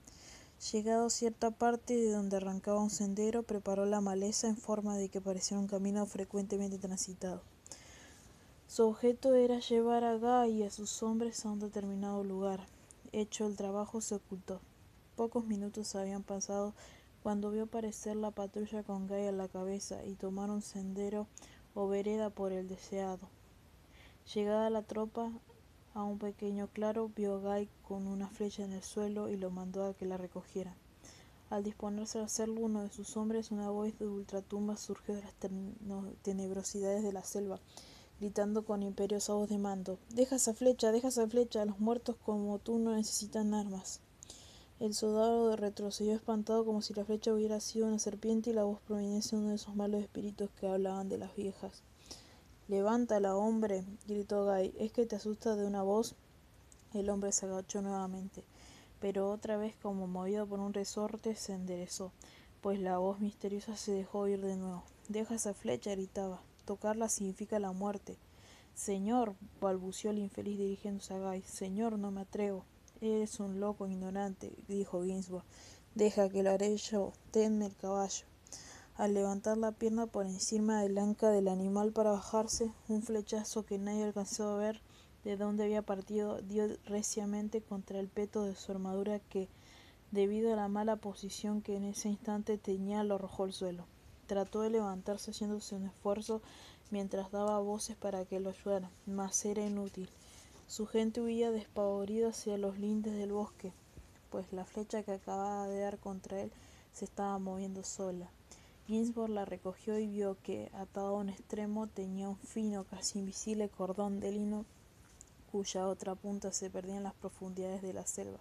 Llegado 0.71 1.07
a 1.07 1.09
cierta 1.09 1.51
parte 1.51 1.97
de 1.97 2.11
donde 2.11 2.37
arrancaba 2.37 2.81
un 2.81 2.89
sendero, 2.89 3.43
preparó 3.43 3.85
la 3.85 3.99
maleza 3.99 4.47
en 4.47 4.55
forma 4.55 4.95
de 4.95 5.09
que 5.09 5.19
pareciera 5.19 5.59
un 5.59 5.67
camino 5.67 6.05
frecuentemente 6.05 6.77
transitado. 6.77 7.41
Su 8.67 8.87
objeto 8.87 9.35
era 9.35 9.59
llevar 9.59 10.05
a 10.05 10.15
Guy 10.15 10.59
y 10.59 10.63
a 10.63 10.71
sus 10.71 11.03
hombres 11.03 11.45
a 11.45 11.51
un 11.51 11.59
determinado 11.59 12.23
lugar. 12.23 12.65
Hecho 13.11 13.47
el 13.47 13.57
trabajo, 13.57 13.99
se 13.99 14.15
ocultó. 14.15 14.61
Pocos 15.17 15.45
minutos 15.45 15.93
habían 15.95 16.23
pasado 16.23 16.73
cuando 17.21 17.51
vio 17.51 17.63
aparecer 17.63 18.15
la 18.15 18.31
patrulla 18.31 18.81
con 18.83 19.07
Guy 19.07 19.25
a 19.25 19.31
la 19.33 19.49
cabeza 19.49 20.05
y 20.05 20.15
tomar 20.15 20.49
un 20.49 20.61
sendero 20.61 21.27
o 21.75 21.89
vereda 21.89 22.29
por 22.29 22.53
el 22.53 22.69
deseado. 22.69 23.36
Llegada 24.33 24.69
la 24.69 24.81
tropa 24.81 25.31
a 25.93 26.03
un 26.03 26.19
pequeño 26.19 26.67
claro, 26.67 27.09
vio 27.15 27.35
a 27.35 27.39
Guy 27.39 27.69
con 27.87 28.07
una 28.07 28.27
flecha 28.27 28.65
en 28.65 28.73
el 28.73 28.83
suelo 28.83 29.29
y 29.29 29.37
lo 29.37 29.51
mandó 29.51 29.85
a 29.85 29.93
que 29.93 30.05
la 30.05 30.17
recogiera. 30.17 30.75
Al 31.49 31.63
disponerse 31.63 32.19
a 32.19 32.25
hacerlo 32.25 32.59
uno 32.59 32.83
de 32.83 32.89
sus 32.89 33.15
hombres, 33.15 33.51
una 33.51 33.69
voz 33.69 33.97
de 33.97 34.05
ultratumba 34.05 34.75
surgió 34.75 35.15
de 35.15 35.21
las 35.21 35.33
tenebrosidades 36.23 37.03
de 37.03 37.13
la 37.13 37.23
selva, 37.23 37.61
gritando 38.19 38.65
con 38.65 38.83
imperiosa 38.83 39.33
voz 39.33 39.47
de 39.47 39.59
mando 39.59 39.97
Deja 40.09 40.35
esa 40.35 40.53
flecha, 40.53 40.91
deja 40.91 41.07
esa 41.07 41.25
flecha, 41.25 41.63
los 41.63 41.79
muertos 41.79 42.17
como 42.17 42.59
tú 42.59 42.79
no 42.79 42.93
necesitan 42.93 43.53
armas. 43.53 44.01
El 44.81 44.93
soldado 44.93 45.55
retrocedió 45.55 46.13
espantado 46.13 46.65
como 46.65 46.81
si 46.81 46.93
la 46.93 47.05
flecha 47.05 47.33
hubiera 47.33 47.61
sido 47.61 47.87
una 47.87 47.97
serpiente 47.97 48.49
y 48.49 48.53
la 48.53 48.65
voz 48.65 48.81
proveniese 48.81 49.37
de 49.37 49.41
uno 49.41 49.49
de 49.51 49.55
esos 49.55 49.73
malos 49.77 50.01
espíritus 50.01 50.49
que 50.59 50.67
hablaban 50.67 51.07
de 51.07 51.17
las 51.17 51.33
viejas. 51.33 51.81
Levántala, 52.67 53.35
hombre, 53.35 53.85
gritó 54.07 54.45
Guy. 54.45 54.73
¿Es 54.77 54.91
que 54.91 55.05
te 55.05 55.15
asusta 55.15 55.55
de 55.55 55.65
una 55.65 55.83
voz? 55.83 56.15
El 56.93 57.09
hombre 57.09 57.31
se 57.31 57.45
agachó 57.45 57.81
nuevamente 57.81 58.43
pero 58.99 59.29
otra 59.29 59.57
vez 59.57 59.75
como 59.81 60.07
movido 60.07 60.47
por 60.47 60.59
un 60.59 60.73
resorte 60.73 61.35
se 61.35 61.53
enderezó, 61.53 62.11
pues 62.61 62.79
la 62.79 62.97
voz 62.97 63.19
misteriosa 63.19 63.77
se 63.77 63.91
dejó 63.91 64.19
oír 64.19 64.41
de 64.41 64.55
nuevo. 64.55 64.83
Deja 65.07 65.35
esa 65.35 65.53
flecha, 65.53 65.91
gritaba. 65.91 66.41
Tocarla 66.65 67.07
significa 67.07 67.59
la 67.59 67.71
muerte. 67.71 68.17
Señor, 68.73 69.35
balbució 69.61 70.11
el 70.11 70.19
infeliz 70.19 70.57
dirigiéndose 70.57 71.13
a 71.13 71.19
Guy. 71.19 71.41
Señor, 71.43 71.97
no 71.97 72.11
me 72.11 72.21
atrevo. 72.21 72.65
Eres 72.99 73.39
un 73.39 73.59
loco 73.59 73.87
ignorante, 73.87 74.53
dijo 74.67 75.03
Ginsburg. 75.03 75.45
Deja 75.95 76.29
que 76.29 76.43
lo 76.43 76.51
haré 76.51 76.75
yo. 76.77 77.13
El 77.33 77.75
caballo. 77.75 78.25
Al 78.97 79.13
levantar 79.13 79.59
la 79.59 79.73
pierna 79.73 80.07
por 80.07 80.25
encima 80.25 80.81
del 80.81 80.97
anca 80.97 81.29
del 81.29 81.49
animal 81.49 81.91
para 81.91 82.09
bajarse, 82.09 82.73
un 82.87 83.03
flechazo 83.03 83.63
que 83.63 83.77
nadie 83.77 84.03
alcanzó 84.03 84.49
a 84.49 84.57
ver 84.57 84.81
de 85.23 85.37
donde 85.37 85.65
había 85.65 85.83
partido 85.83 86.41
dio 86.41 86.67
reciamente 86.85 87.61
contra 87.61 87.99
el 87.99 88.07
peto 88.07 88.41
de 88.41 88.55
su 88.55 88.71
armadura 88.71 89.19
que, 89.19 89.49
debido 90.09 90.51
a 90.51 90.55
la 90.55 90.67
mala 90.67 90.95
posición 90.95 91.61
que 91.61 91.75
en 91.75 91.83
ese 91.83 92.09
instante 92.09 92.57
tenía, 92.57 93.03
lo 93.03 93.15
arrojó 93.15 93.43
al 93.43 93.53
suelo. 93.53 93.85
Trató 94.25 94.61
de 94.61 94.71
levantarse 94.71 95.29
haciéndose 95.29 95.75
un 95.75 95.85
esfuerzo 95.85 96.41
mientras 96.89 97.29
daba 97.29 97.59
voces 97.59 97.95
para 97.95 98.25
que 98.25 98.39
lo 98.39 98.49
ayudara, 98.49 98.89
mas 99.05 99.45
era 99.45 99.63
inútil. 99.63 100.09
Su 100.65 100.87
gente 100.87 101.21
huía 101.21 101.51
despavorida 101.51 102.29
hacia 102.29 102.57
los 102.57 102.79
lindes 102.79 103.13
del 103.13 103.31
bosque, 103.31 103.73
pues 104.31 104.51
la 104.53 104.65
flecha 104.65 105.03
que 105.03 105.11
acababa 105.11 105.67
de 105.67 105.81
dar 105.81 105.99
contra 105.99 106.41
él 106.41 106.51
se 106.93 107.05
estaba 107.05 107.37
moviendo 107.37 107.83
sola. 107.83 108.31
Ginsburg 108.87 109.31
la 109.31 109.43
recogió 109.43 109.99
y 109.99 110.07
vio 110.07 110.37
que, 110.41 110.71
atado 110.73 111.07
a 111.07 111.19
un 111.19 111.29
extremo, 111.29 111.87
tenía 111.87 112.29
un 112.29 112.37
fino, 112.37 112.85
casi 112.85 113.19
invisible 113.19 113.67
cordón 113.69 114.19
de 114.21 114.31
lino 114.31 114.65
cuya 115.51 115.87
otra 115.87 116.15
punta 116.15 116.51
se 116.53 116.69
perdía 116.69 116.97
en 116.97 117.03
las 117.03 117.13
profundidades 117.13 117.81
de 117.81 117.93
la 117.93 118.05
selva. 118.05 118.39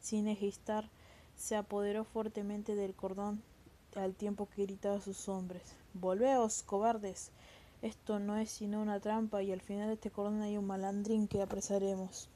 Sin 0.00 0.28
hesitar, 0.28 0.90
se 1.36 1.56
apoderó 1.56 2.04
fuertemente 2.04 2.74
del 2.74 2.94
cordón 2.94 3.42
al 3.96 4.14
tiempo 4.14 4.48
que 4.48 4.64
gritaba 4.64 4.96
a 4.96 5.00
sus 5.00 5.28
hombres 5.28 5.62
Volveos, 5.94 6.62
cobardes. 6.62 7.30
Esto 7.80 8.18
no 8.18 8.36
es 8.36 8.50
sino 8.50 8.82
una 8.82 9.00
trampa 9.00 9.42
y 9.42 9.52
al 9.52 9.62
final 9.62 9.88
de 9.88 9.94
este 9.94 10.10
cordón 10.10 10.42
hay 10.42 10.56
un 10.56 10.66
malandrín 10.66 11.28
que 11.28 11.40
apresaremos. 11.40 12.28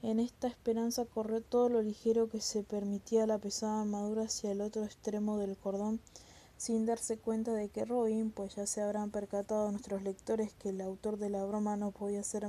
En 0.00 0.20
esta 0.20 0.46
esperanza 0.46 1.04
corrió 1.04 1.42
todo 1.42 1.68
lo 1.68 1.82
ligero 1.82 2.28
que 2.28 2.40
se 2.40 2.62
permitía 2.62 3.26
la 3.26 3.38
pesada 3.38 3.80
armadura 3.80 4.22
hacia 4.22 4.52
el 4.52 4.60
otro 4.60 4.84
extremo 4.84 5.38
del 5.38 5.56
cordón, 5.56 6.00
sin 6.58 6.86
darse 6.86 7.16
cuenta 7.16 7.54
de 7.54 7.68
que 7.68 7.84
Robin, 7.84 8.32
pues 8.32 8.56
ya 8.56 8.66
se 8.66 8.82
habrán 8.82 9.10
percatado 9.10 9.70
nuestros 9.70 10.02
lectores 10.02 10.52
que 10.54 10.70
el 10.70 10.80
autor 10.80 11.16
de 11.16 11.30
la 11.30 11.44
broma 11.44 11.76
no 11.76 11.92
podía 11.92 12.22
ser 12.24 12.48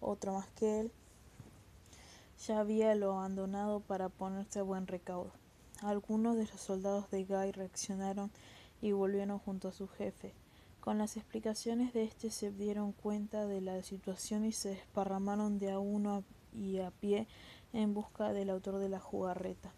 otro 0.00 0.32
más 0.32 0.48
que 0.52 0.80
él, 0.80 0.92
ya 2.46 2.60
había 2.60 2.94
lo 2.94 3.12
abandonado 3.12 3.80
para 3.80 4.08
ponerse 4.08 4.60
a 4.60 4.62
buen 4.62 4.86
recaudo. 4.86 5.32
Algunos 5.82 6.36
de 6.36 6.46
los 6.46 6.60
soldados 6.60 7.10
de 7.10 7.24
Guy 7.24 7.50
reaccionaron 7.50 8.30
y 8.80 8.92
volvieron 8.92 9.38
junto 9.38 9.68
a 9.68 9.72
su 9.72 9.88
jefe. 9.88 10.32
Con 10.80 10.96
las 10.96 11.16
explicaciones 11.16 11.92
de 11.92 12.04
éste 12.04 12.30
se 12.30 12.52
dieron 12.52 12.92
cuenta 12.92 13.46
de 13.46 13.60
la 13.60 13.82
situación 13.82 14.44
y 14.44 14.52
se 14.52 14.70
desparramaron 14.70 15.58
de 15.58 15.72
a 15.72 15.78
uno 15.78 16.22
y 16.54 16.78
a 16.78 16.90
pie 16.92 17.26
en 17.72 17.94
busca 17.94 18.32
del 18.32 18.48
autor 18.48 18.78
de 18.78 18.88
la 18.88 19.00
jugarreta. 19.00 19.72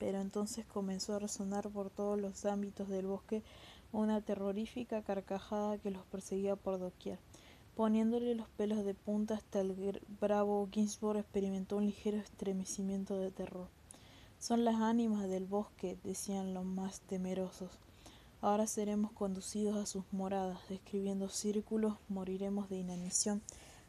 Pero 0.00 0.20
entonces 0.20 0.66
comenzó 0.66 1.14
a 1.14 1.20
resonar 1.20 1.68
por 1.68 1.90
todos 1.90 2.18
los 2.18 2.46
ámbitos 2.46 2.88
del 2.88 3.06
bosque 3.06 3.44
una 3.92 4.22
terrorífica 4.22 5.02
carcajada 5.02 5.76
que 5.78 5.90
los 5.90 6.04
perseguía 6.06 6.56
por 6.56 6.78
doquier. 6.78 7.18
Poniéndole 7.76 8.34
los 8.34 8.48
pelos 8.48 8.84
de 8.84 8.94
punta 8.94 9.34
hasta 9.34 9.60
el 9.60 10.00
bravo 10.20 10.68
Ginsburg 10.72 11.18
experimentó 11.18 11.76
un 11.76 11.86
ligero 11.86 12.16
estremecimiento 12.16 13.18
de 13.18 13.30
terror. 13.30 13.68
Son 14.38 14.64
las 14.64 14.76
ánimas 14.76 15.28
del 15.28 15.44
bosque, 15.44 15.98
decían 16.02 16.54
los 16.54 16.64
más 16.64 17.00
temerosos. 17.02 17.70
Ahora 18.40 18.66
seremos 18.66 19.12
conducidos 19.12 19.76
a 19.76 19.84
sus 19.84 20.04
moradas, 20.12 20.60
describiendo 20.70 21.28
círculos, 21.28 21.98
moriremos 22.08 22.70
de 22.70 22.78
inanición, 22.78 23.42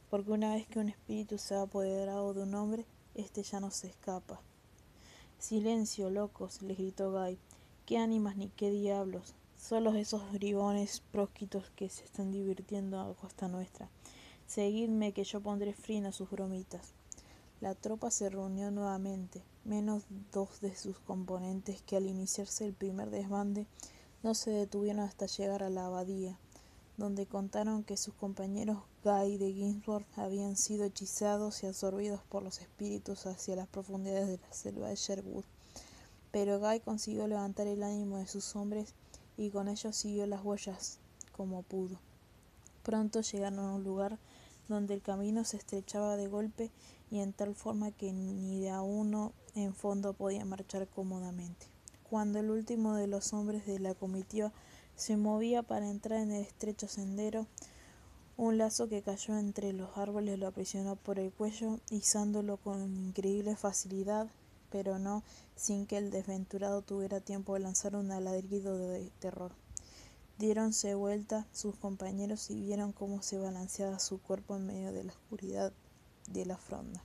porque 0.10 0.32
una 0.32 0.56
vez 0.56 0.68
que 0.68 0.80
un 0.80 0.90
espíritu 0.90 1.38
se 1.38 1.56
ha 1.56 1.62
apoderado 1.62 2.34
de 2.34 2.44
un 2.44 2.54
hombre, 2.56 2.86
éste 3.16 3.44
ya 3.44 3.62
no 3.62 3.72
se 3.72 3.88
escapa. 3.88 4.42
Silencio, 5.42 6.12
locos, 6.12 6.62
les 6.62 6.78
gritó 6.78 7.12
Guy. 7.12 7.40
¿Qué 7.88 7.98
ánimas 7.98 8.38
ni 8.38 8.50
qué 8.50 8.70
diablos? 8.70 9.34
Solo 9.58 9.96
esos 9.96 10.32
bribones 10.32 11.02
prósquitos 11.12 11.72
que 11.76 11.90
se 11.90 12.04
están 12.04 12.32
divirtiendo 12.32 13.00
a 13.00 13.16
costa 13.16 13.48
nuestra. 13.48 13.90
Seguidme 14.46 15.14
que 15.14 15.24
yo 15.24 15.42
pondré 15.42 15.74
fin 15.74 16.06
a 16.06 16.12
sus 16.12 16.30
bromitas. 16.30 16.94
La 17.60 17.74
tropa 17.74 18.12
se 18.12 18.30
reunió 18.30 18.70
nuevamente, 18.70 19.42
menos 19.66 20.04
dos 20.32 20.62
de 20.62 20.76
sus 20.76 21.00
componentes 21.00 21.82
que 21.82 21.98
al 21.98 22.06
iniciarse 22.06 22.68
el 22.68 22.74
primer 22.74 23.10
desbande 23.10 23.66
no 24.22 24.36
se 24.36 24.52
detuvieron 24.52 25.00
hasta 25.00 25.26
llegar 25.26 25.64
a 25.64 25.72
la 25.72 25.88
abadía, 25.88 26.38
donde 26.98 27.26
contaron 27.26 27.84
que 27.84 27.98
sus 27.98 28.14
compañeros 28.14 28.78
Guy 29.04 29.38
de 29.38 29.52
Ginsburg 29.52 30.06
habían 30.16 30.56
sido 30.56 30.86
hechizados 30.86 31.64
y 31.64 31.66
absorbidos 31.66 32.22
por 32.30 32.44
los 32.44 32.60
espíritus 32.62 33.26
hacia 33.26 33.56
las 33.56 33.68
profundidades 33.68 34.28
de 34.28 34.38
la 34.38 34.54
selva 34.54 34.90
de 34.90 34.96
Sherwood. 34.96 35.44
Pero 36.32 36.60
Guy 36.60 36.82
consiguió 36.82 37.28
levantar 37.28 37.66
el 37.66 37.82
ánimo 37.82 38.20
de 38.20 38.28
sus 38.28 38.56
hombres 38.56 38.94
y 39.38 39.50
con 39.50 39.70
ellos 39.70 39.96
siguió 39.96 40.28
las 40.28 40.46
huellas 40.46 41.00
como 41.32 41.64
pudo. 41.64 42.00
Pronto 42.84 43.22
llegaron 43.22 43.60
a 43.60 43.74
un 43.74 43.84
lugar 43.84 44.20
donde 44.68 44.94
el 44.94 45.02
camino 45.02 45.46
se 45.46 45.58
estrechaba 45.58 46.16
de 46.16 46.28
golpe 46.28 46.70
y 47.10 47.22
en 47.22 47.34
tal 47.34 47.56
forma 47.56 47.90
que 47.92 48.14
ni 48.14 48.60
de 48.60 48.70
a 48.70 48.84
uno 48.84 49.34
en 49.56 49.74
fondo 49.74 50.14
podía 50.14 50.46
marchar 50.46 50.88
cómodamente. 50.88 51.66
Cuando 52.08 52.38
el 52.38 52.52
último 52.52 52.94
de 52.94 53.08
los 53.08 53.34
hombres 53.34 53.66
de 53.66 53.80
la 53.80 53.96
comitiva 53.96 54.52
se 54.96 55.18
movía 55.18 55.64
para 55.64 55.90
entrar 55.90 56.20
en 56.20 56.32
el 56.32 56.44
estrecho 56.44 56.88
sendero, 56.88 57.48
un 58.42 58.58
lazo 58.58 58.90
que 58.90 59.04
cayó 59.04 59.38
entre 59.38 59.72
los 59.72 59.96
árboles 60.00 60.40
lo 60.40 60.48
aprisionó 60.48 60.96
por 60.96 61.20
el 61.20 61.32
cuello, 61.32 61.80
izándolo 61.92 62.58
con 62.58 62.82
increíble 62.82 63.56
facilidad 63.56 64.28
pero 64.72 64.98
no 64.98 65.22
sin 65.56 65.86
que 65.86 65.98
el 65.98 66.10
desventurado 66.10 66.82
tuviera 66.82 67.20
tiempo 67.20 67.54
de 67.54 67.60
lanzar 67.60 67.96
un 67.96 68.08
ladrido 68.08 68.80
de 68.80 69.12
terror. 69.20 69.52
Diéronse 70.40 70.96
vuelta 70.96 71.46
sus 71.52 71.76
compañeros 71.76 72.50
y 72.50 72.60
vieron 72.60 72.94
cómo 72.94 73.22
se 73.22 73.38
balanceaba 73.38 74.00
su 74.00 74.20
cuerpo 74.20 74.56
en 74.56 74.66
medio 74.66 74.92
de 74.92 75.04
la 75.04 75.12
oscuridad 75.12 75.72
de 76.28 76.46
la 76.48 76.58
fronda. 76.58 77.04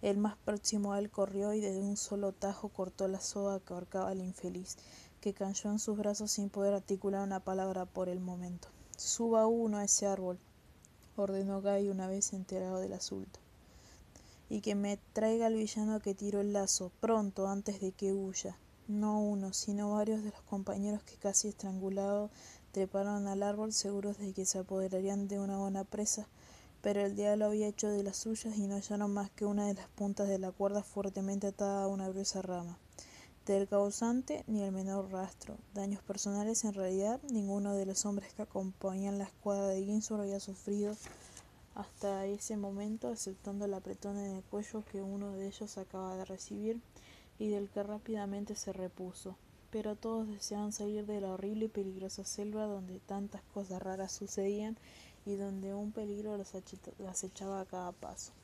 El 0.00 0.16
más 0.16 0.38
próximo 0.38 0.94
a 0.94 1.00
él 1.00 1.10
corrió 1.10 1.52
y 1.52 1.60
de 1.60 1.82
un 1.82 1.98
solo 1.98 2.32
tajo 2.32 2.70
cortó 2.70 3.08
la 3.08 3.20
soga 3.20 3.60
que 3.60 3.74
ahorcaba 3.74 4.08
al 4.08 4.20
infeliz, 4.20 4.78
que 5.20 5.34
cayó 5.34 5.70
en 5.70 5.80
sus 5.80 5.98
brazos 5.98 6.30
sin 6.30 6.48
poder 6.48 6.72
articular 6.72 7.26
una 7.26 7.40
palabra 7.40 7.84
por 7.84 8.08
el 8.08 8.20
momento. 8.20 8.68
Suba 8.98 9.46
uno 9.46 9.78
a 9.78 9.84
ese 9.84 10.06
árbol, 10.06 10.40
ordenó 11.16 11.62
Gay 11.62 11.88
una 11.88 12.08
vez 12.08 12.32
enterado 12.32 12.80
del 12.80 12.92
asunto 12.94 13.38
y 14.50 14.60
que 14.60 14.74
me 14.74 14.98
traiga 15.12 15.46
el 15.46 15.54
villano 15.54 16.00
que 16.00 16.16
tiró 16.16 16.40
el 16.40 16.52
lazo, 16.52 16.90
pronto, 17.00 17.46
antes 17.46 17.80
de 17.80 17.92
que 17.92 18.12
huya. 18.12 18.58
No 18.88 19.20
uno, 19.20 19.52
sino 19.52 19.92
varios 19.92 20.24
de 20.24 20.30
los 20.30 20.42
compañeros 20.42 21.04
que 21.04 21.14
casi 21.16 21.46
estrangulados 21.46 22.32
treparon 22.72 23.28
al 23.28 23.44
árbol 23.44 23.72
seguros 23.72 24.18
de 24.18 24.32
que 24.32 24.44
se 24.44 24.58
apoderarían 24.58 25.28
de 25.28 25.38
una 25.38 25.58
buena 25.58 25.84
presa, 25.84 26.26
pero 26.82 27.00
el 27.00 27.14
diablo 27.14 27.46
había 27.46 27.68
hecho 27.68 27.88
de 27.88 28.02
las 28.02 28.16
suyas 28.16 28.56
y 28.56 28.66
no 28.66 28.74
hallaron 28.74 29.14
más 29.14 29.30
que 29.30 29.44
una 29.44 29.66
de 29.68 29.74
las 29.74 29.88
puntas 29.90 30.26
de 30.26 30.40
la 30.40 30.50
cuerda 30.50 30.82
fuertemente 30.82 31.46
atada 31.46 31.84
a 31.84 31.88
una 31.88 32.08
gruesa 32.08 32.42
rama. 32.42 32.78
Del 33.48 33.66
causante 33.66 34.44
ni 34.46 34.62
el 34.62 34.72
menor 34.72 35.10
rastro. 35.10 35.56
Daños 35.72 36.02
personales 36.02 36.64
en 36.64 36.74
realidad 36.74 37.18
ninguno 37.32 37.74
de 37.74 37.86
los 37.86 38.04
hombres 38.04 38.34
que 38.34 38.42
acompañan 38.42 39.16
la 39.16 39.24
escuadra 39.24 39.68
de 39.68 39.86
Ginsburg 39.86 40.20
había 40.20 40.38
sufrido 40.38 40.94
hasta 41.74 42.26
ese 42.26 42.58
momento, 42.58 43.08
aceptando 43.08 43.64
el 43.64 43.72
apretón 43.72 44.18
en 44.18 44.36
el 44.36 44.42
cuello 44.42 44.84
que 44.92 45.00
uno 45.00 45.32
de 45.32 45.46
ellos 45.46 45.78
acaba 45.78 46.14
de 46.16 46.26
recibir 46.26 46.82
y 47.38 47.48
del 47.48 47.70
que 47.70 47.82
rápidamente 47.82 48.54
se 48.54 48.74
repuso. 48.74 49.34
Pero 49.70 49.96
todos 49.96 50.28
deseaban 50.28 50.72
salir 50.72 51.06
de 51.06 51.22
la 51.22 51.32
horrible 51.32 51.64
y 51.64 51.68
peligrosa 51.68 52.26
selva 52.26 52.66
donde 52.66 53.00
tantas 53.00 53.40
cosas 53.54 53.80
raras 53.80 54.12
sucedían 54.12 54.76
y 55.24 55.36
donde 55.36 55.72
un 55.72 55.92
peligro 55.92 56.36
los 56.36 56.54
acechaba 56.54 57.62
a 57.62 57.64
cada 57.64 57.92
paso. 57.92 58.34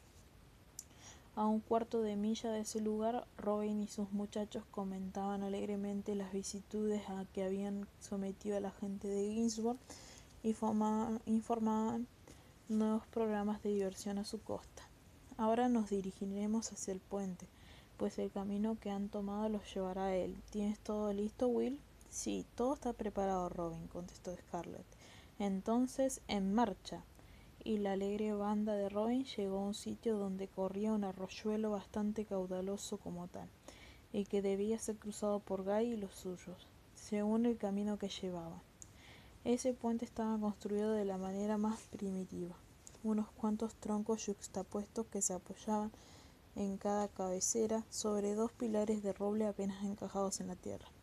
A 1.37 1.47
un 1.47 1.59
cuarto 1.59 2.00
de 2.00 2.14
milla 2.14 2.53
de 2.53 2.61
ese 2.61 2.81
lugar, 2.81 3.26
Robin 3.38 3.83
y 3.83 3.88
sus 3.88 4.12
muchachos 4.12 4.62
comentaban 4.71 5.43
alegremente 5.43 6.14
las 6.14 6.33
vicitudes 6.33 7.03
a 7.09 7.25
que 7.33 7.43
habían 7.43 7.88
sometido 7.99 8.57
a 8.57 8.61
la 8.61 8.71
gente 8.71 9.09
de 9.09 9.33
Ginsburg 9.33 9.79
y 10.45 10.50
informaban 10.50 12.07
nuevos 12.69 13.07
programas 13.09 13.61
de 13.64 13.71
diversión 13.71 14.19
a 14.19 14.25
su 14.25 14.41
costa. 14.43 14.85
Ahora 15.37 15.69
nos 15.69 15.91
dirigiremos 15.91 16.71
hacia 16.71 16.93
el 16.93 17.00
puente, 17.00 17.49
pues 17.97 18.21
el 18.21 18.31
camino 18.31 18.79
que 18.79 18.91
han 18.91 19.09
tomado 19.09 19.49
los 19.49 19.75
llevará 19.75 20.05
a 20.05 20.14
él. 20.14 20.41
¿Tienes 20.50 20.79
todo 20.79 21.12
listo, 21.12 21.49
Will? 21.49 21.81
Sí, 22.11 22.47
todo 22.55 22.75
está 22.75 22.93
preparado, 22.93 23.49
Robin, 23.49 23.88
contestó 23.88 24.33
Scarlett. 24.37 24.87
Entonces, 25.41 26.21
en 26.29 26.55
marcha 26.55 27.03
y 27.64 27.78
la 27.78 27.92
alegre 27.92 28.35
banda 28.35 28.75
de 28.75 28.90
Robin 28.90 29.25
llegó 29.25 29.56
a 29.56 29.66
un 29.66 29.75
sitio 29.75 30.18
donde 30.18 30.49
corría 30.49 30.92
un 30.92 31.02
arroyuelo 31.02 31.71
bastante 31.71 32.26
caudaloso 32.26 32.99
como 32.99 33.26
tal, 33.28 33.49
y 34.12 34.26
que 34.26 34.42
debía 34.42 34.78
ser 34.78 34.97
cruzado 34.97 35.40
por 35.40 35.64
Guy 35.64 35.94
y 35.94 35.97
los 35.97 36.14
suyos, 36.14 36.68
según 36.94 37.47
el 37.47 37.56
camino 37.56 37.99
que 37.99 38.11
llevaban. 38.11 38.61
Ese 39.44 39.73
puente 39.73 40.04
estaba 40.04 40.38
construido 40.38 40.92
de 40.92 41.06
la 41.06 41.16
manera 41.16 41.56
más 41.56 41.80
primitiva, 41.88 42.54
unos 43.02 43.30
cuantos 43.30 43.75
troncos 43.75 44.26
yuxtapuestos 44.26 45.06
que 45.06 45.23
se 45.23 45.33
apoyaban 45.33 45.90
en 46.56 46.76
cada 46.76 47.09
cabecera 47.09 47.85
sobre 47.90 48.35
dos 48.35 48.52
pilares 48.52 49.02
de 49.02 49.12
roble 49.12 49.47
apenas 49.47 49.83
encajados 49.85 50.40
en 50.40 50.49
la 50.49 50.56
tierra. 50.56 50.93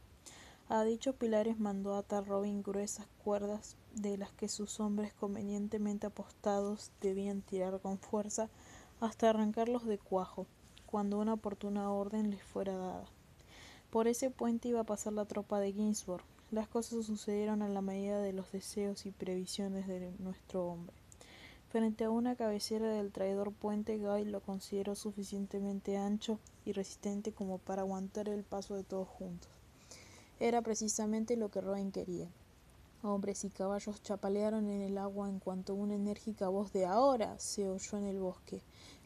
A 0.74 0.86
dichos 0.86 1.16
pilares 1.16 1.60
mandó 1.60 1.96
atar 1.96 2.26
Robin 2.26 2.64
gruesas 2.64 3.06
cuerdas 3.26 3.76
de 3.94 4.18
las 4.18 4.32
que 4.32 4.48
sus 4.48 4.80
hombres 4.80 5.12
convenientemente 5.12 6.08
apostados 6.08 6.92
debían 7.02 7.42
tirar 7.42 7.82
con 7.82 7.98
fuerza 7.98 8.50
hasta 9.02 9.30
arrancarlos 9.30 9.86
de 9.86 9.98
cuajo, 9.98 10.48
cuando 10.86 11.20
una 11.20 11.34
oportuna 11.34 11.92
orden 11.92 12.30
les 12.30 12.42
fuera 12.42 12.78
dada. 12.78 13.04
Por 13.90 14.08
ese 14.08 14.30
puente 14.30 14.70
iba 14.70 14.80
a 14.80 14.86
pasar 14.86 15.12
la 15.12 15.26
tropa 15.26 15.60
de 15.60 15.74
Ginsburg. 15.74 16.24
Las 16.52 16.70
cosas 16.70 17.06
sucedieron 17.06 17.62
a 17.64 17.68
la 17.68 17.82
medida 17.82 18.22
de 18.22 18.32
los 18.32 18.50
deseos 18.54 19.06
y 19.06 19.12
previsiones 19.12 19.88
de 19.88 20.14
nuestro 20.20 20.66
hombre. 20.68 20.96
Frente 21.68 22.06
a 22.06 22.12
una 22.12 22.38
cabecera 22.38 22.88
del 22.88 23.12
traidor 23.12 23.52
puente, 23.52 23.98
Guy 23.98 24.24
lo 24.24 24.40
consideró 24.40 24.96
suficientemente 24.96 25.98
ancho 25.98 26.40
y 26.64 26.72
resistente 26.72 27.34
como 27.34 27.58
para 27.58 27.82
aguantar 27.82 28.30
el 28.30 28.46
paso 28.46 28.76
de 28.76 28.86
todos 28.86 29.10
juntos. 29.10 29.61
Era 30.42 30.64
precisamente 30.64 31.38
lo 31.38 31.52
que 31.52 31.62
Robin 31.62 31.92
quería. 31.92 32.28
Hombres 33.04 33.44
y 33.44 33.52
caballos 33.52 34.02
chapalearon 34.02 34.72
en 34.72 34.82
el 34.82 34.98
agua 34.98 35.30
en 35.30 35.38
cuanto 35.38 35.76
una 35.76 35.94
enérgica 35.94 36.50
voz 36.50 36.74
de 36.74 36.88
ahora 36.88 37.38
se 37.38 37.70
oyó 37.70 38.00
en 38.00 38.06
el 38.06 38.20
bosque. 38.20 38.64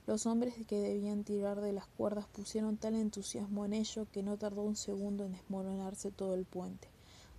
Los 0.08 0.28
hombres 0.28 0.54
que 0.66 0.80
debían 0.80 1.26
tirar 1.26 1.60
de 1.60 1.74
las 1.74 1.88
cuerdas 1.88 2.26
pusieron 2.28 2.78
tal 2.78 2.96
entusiasmo 2.96 3.66
en 3.66 3.74
ello 3.74 4.08
que 4.14 4.24
no 4.24 4.38
tardó 4.38 4.62
un 4.62 4.78
segundo 4.78 5.26
en 5.26 5.34
desmoronarse 5.34 6.10
todo 6.10 6.36
el 6.36 6.46
puente, 6.46 6.88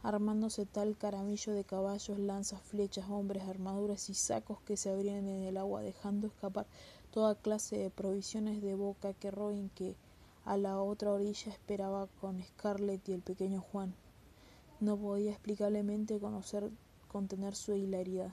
armándose 0.03 0.67
tal 0.67 0.99
caramillo 0.99 1.55
de 1.55 1.65
caballos, 1.65 2.19
lanzas, 2.19 2.61
flechas, 2.61 3.09
hombres, 3.09 3.45
armaduras 3.45 4.11
y 4.11 4.15
sacos 4.15 4.61
que 4.67 4.77
se 4.77 4.91
abrían 4.91 5.27
en 5.27 5.45
el 5.45 5.57
agua 5.57 5.81
dejando 5.81 6.27
escapar 6.27 6.67
toda 7.13 7.35
clase 7.35 7.79
de 7.79 7.89
provisiones 7.89 8.61
de 8.61 8.75
boca 8.75 9.15
que 9.15 9.31
Robin 9.31 9.71
que 9.75 9.97
a 10.47 10.57
la 10.57 10.81
otra 10.81 11.13
orilla 11.13 11.51
esperaba 11.51 12.07
con 12.21 12.41
Scarlett 12.41 13.09
y 13.09 13.13
el 13.13 13.21
pequeño 13.21 13.61
Juan. 13.61 13.95
No 14.79 14.97
podía 14.97 15.33
explicablemente 15.33 16.21
conocer, 16.21 16.71
contener 17.09 17.57
su 17.57 17.75
hilaridad. 17.75 18.33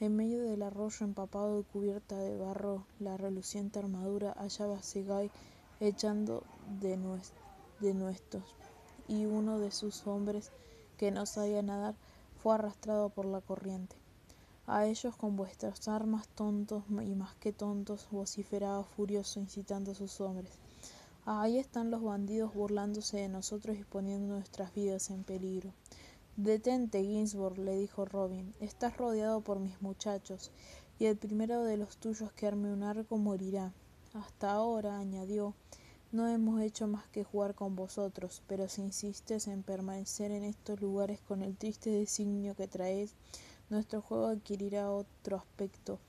En 0.00 0.16
medio 0.16 0.42
del 0.42 0.62
arroyo 0.62 1.04
empapado 1.04 1.60
y 1.60 1.64
cubierta 1.64 2.16
de 2.16 2.38
barro, 2.38 2.86
la 2.98 3.18
reluciente 3.18 3.78
armadura 3.78 4.34
hallaba 4.38 4.80
Guy 4.94 5.30
echando 5.80 6.44
de, 6.80 6.98
de 7.80 7.94
nuestros, 7.94 8.44
y 9.06 9.26
uno 9.26 9.58
de 9.58 9.70
sus 9.70 10.06
hombres, 10.06 10.50
que 10.96 11.10
no 11.10 11.26
sabía 11.26 11.60
nadar, 11.60 11.94
fue 12.42 12.54
arrastrado 12.54 13.10
por 13.10 13.26
la 13.26 13.42
corriente. 13.42 13.96
A 14.66 14.86
ellos 14.86 15.14
con 15.16 15.36
vuestras 15.36 15.86
armas 15.88 16.26
tontos 16.28 16.84
y 16.88 17.14
más 17.14 17.34
que 17.36 17.52
tontos, 17.52 18.08
vociferaba 18.10 18.82
furioso 18.82 19.40
incitando 19.40 19.90
a 19.90 19.94
sus 19.94 20.20
hombres. 20.22 20.58
Ahí 21.24 21.56
están 21.56 21.92
los 21.92 22.02
bandidos 22.02 22.52
burlándose 22.52 23.18
de 23.18 23.28
nosotros 23.28 23.78
y 23.78 23.84
poniendo 23.84 24.34
nuestras 24.34 24.74
vidas 24.74 25.08
en 25.08 25.22
peligro. 25.22 25.72
Detente, 26.36 27.00
Ginsburg, 27.00 27.58
le 27.58 27.76
dijo 27.76 28.04
Robin. 28.04 28.52
Estás 28.58 28.96
rodeado 28.96 29.40
por 29.40 29.60
mis 29.60 29.80
muchachos, 29.80 30.50
y 30.98 31.04
el 31.04 31.16
primero 31.16 31.62
de 31.62 31.76
los 31.76 31.96
tuyos 31.98 32.32
que 32.32 32.48
arme 32.48 32.72
un 32.72 32.82
arco 32.82 33.18
morirá. 33.18 33.72
Hasta 34.14 34.50
ahora, 34.50 34.98
añadió, 34.98 35.54
no 36.10 36.26
hemos 36.26 36.60
hecho 36.60 36.88
más 36.88 37.06
que 37.06 37.22
jugar 37.22 37.54
con 37.54 37.76
vosotros, 37.76 38.42
pero 38.48 38.68
si 38.68 38.82
insistes 38.82 39.46
en 39.46 39.62
permanecer 39.62 40.32
en 40.32 40.42
estos 40.42 40.80
lugares 40.80 41.20
con 41.20 41.42
el 41.42 41.56
triste 41.56 41.90
designio 41.90 42.56
que 42.56 42.66
traéis, 42.66 43.14
nuestro 43.70 44.02
juego 44.02 44.26
adquirirá 44.26 44.90
otro 44.90 45.36
aspecto, 45.36 46.00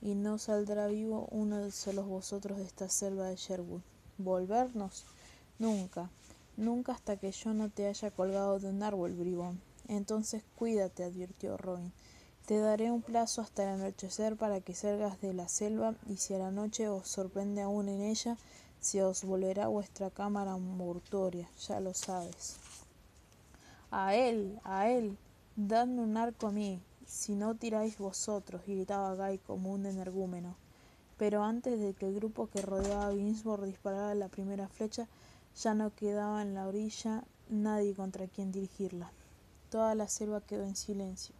y 0.00 0.14
no 0.14 0.38
saldrá 0.38 0.86
vivo 0.86 1.28
uno 1.30 1.58
de 1.58 1.70
solos 1.72 2.06
vosotros 2.06 2.56
de 2.56 2.64
esta 2.64 2.88
selva 2.88 3.28
de 3.28 3.36
Sherwood 3.36 3.82
volvernos? 4.18 5.04
Nunca, 5.58 6.10
nunca 6.56 6.92
hasta 6.92 7.16
que 7.16 7.32
yo 7.32 7.54
no 7.54 7.70
te 7.70 7.86
haya 7.86 8.10
colgado 8.10 8.58
de 8.58 8.68
un 8.68 8.82
árbol, 8.82 9.12
bribón. 9.12 9.60
Entonces 9.88 10.42
cuídate, 10.56 11.04
advirtió 11.04 11.56
Robin. 11.56 11.92
Te 12.46 12.58
daré 12.58 12.92
un 12.92 13.02
plazo 13.02 13.40
hasta 13.40 13.64
el 13.64 13.80
anochecer 13.80 14.36
para 14.36 14.60
que 14.60 14.74
salgas 14.74 15.20
de 15.20 15.34
la 15.34 15.48
selva 15.48 15.94
y 16.08 16.16
si 16.16 16.34
a 16.34 16.38
la 16.38 16.50
noche 16.50 16.88
os 16.88 17.08
sorprende 17.08 17.62
aún 17.62 17.88
en 17.88 18.02
ella, 18.02 18.36
se 18.80 19.02
os 19.02 19.24
volverá 19.24 19.66
vuestra 19.66 20.10
cámara 20.10 20.56
mortuoria, 20.56 21.48
ya 21.66 21.80
lo 21.80 21.92
sabes. 21.92 22.56
A 23.90 24.14
él, 24.14 24.60
a 24.62 24.88
él, 24.88 25.16
dadme 25.56 26.02
un 26.02 26.16
arco 26.16 26.48
a 26.48 26.52
mí, 26.52 26.80
si 27.06 27.34
no 27.34 27.54
tiráis 27.54 27.98
vosotros, 27.98 28.62
gritaba 28.66 29.14
Guy 29.14 29.38
como 29.38 29.72
un 29.72 29.86
energúmeno. 29.86 30.54
Pero 31.18 31.42
antes 31.42 31.80
de 31.80 31.94
que 31.94 32.06
el 32.06 32.14
grupo 32.14 32.48
que 32.48 32.62
rodeaba 32.62 33.08
a 33.08 33.12
Ginsburg 33.12 33.64
disparara 33.64 34.14
la 34.14 34.28
primera 34.28 34.68
flecha, 34.68 35.08
ya 35.56 35.74
no 35.74 35.94
quedaba 35.94 36.42
en 36.42 36.54
la 36.54 36.66
orilla 36.66 37.24
nadie 37.48 37.94
contra 37.94 38.26
quien 38.26 38.52
dirigirla. 38.52 39.10
Toda 39.70 39.94
la 39.94 40.08
selva 40.08 40.40
quedó 40.40 40.64
en 40.64 40.76
silencio, 40.76 41.34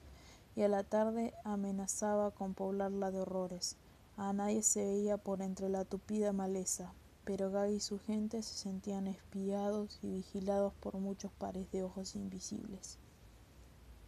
y 0.55 0.63
a 0.63 0.69
la 0.69 0.83
tarde 0.83 1.35
amenazaba 1.45 2.31
con 2.31 2.55
poblarla 2.55 3.11
de 3.11 3.21
horrores. 3.21 3.77
A 4.17 4.33
nadie 4.33 4.63
se 4.63 4.85
veía 4.85 5.19
por 5.19 5.43
entre 5.43 5.69
la 5.69 5.85
tupida 5.85 6.33
maleza, 6.33 6.93
pero 7.25 7.51
Gag 7.51 7.71
y 7.71 7.81
su 7.81 7.99
gente 7.99 8.43
se 8.43 8.55
sentían 8.55 9.07
espiados 9.07 9.99
y 10.03 10.09
vigilados 10.09 10.73
por 10.75 10.97
muchos 10.99 11.33
pares 11.33 11.71
de 11.73 11.83
ojos 11.83 12.15
invisibles. 12.15 12.99